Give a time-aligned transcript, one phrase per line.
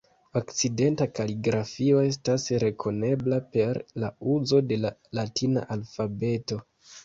[0.39, 6.63] Okcidenta kaligrafio estas rekonebla per la uzo de la latina alfabeto.